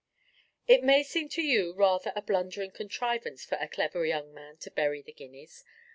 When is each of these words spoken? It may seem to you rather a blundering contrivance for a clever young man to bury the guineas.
It 0.65 0.83
may 0.83 1.03
seem 1.03 1.29
to 1.29 1.43
you 1.43 1.75
rather 1.75 2.11
a 2.15 2.23
blundering 2.23 2.71
contrivance 2.71 3.45
for 3.45 3.59
a 3.61 3.67
clever 3.67 4.03
young 4.03 4.33
man 4.33 4.57
to 4.61 4.71
bury 4.71 5.03
the 5.03 5.13
guineas. 5.13 5.63